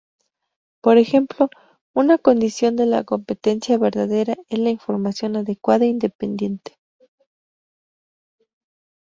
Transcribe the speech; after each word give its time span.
Por 0.81 0.97
ejemplo, 0.97 1.51
una 1.93 2.17
condición 2.17 2.75
de 2.75 2.87
la 2.87 3.03
competencia 3.03 3.77
verdadera 3.77 4.35
es 4.49 4.57
la 4.57 4.71
información 4.71 5.35
adecuada 5.35 5.85
e 5.85 5.89
independiente. 5.89 6.79